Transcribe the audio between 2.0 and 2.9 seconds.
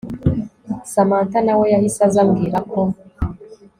aza ambwira ko